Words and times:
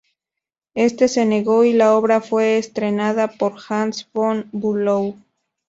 Este 0.73 1.07
se 1.07 1.25
negó, 1.27 1.63
y 1.63 1.73
la 1.73 1.93
obra 1.93 2.21
fue 2.21 2.57
estrenada 2.57 3.27
por 3.27 3.53
Hans 3.69 4.07
von 4.11 4.49
Bülow. 4.51 5.15